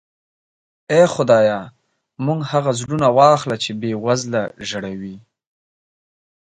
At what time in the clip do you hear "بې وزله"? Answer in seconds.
3.79-4.43